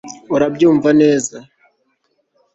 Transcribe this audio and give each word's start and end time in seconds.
Urabyumva 0.35 0.89
neza 1.01 1.37